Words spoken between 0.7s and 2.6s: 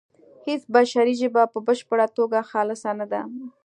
بشري ژبه په بشپړه توګه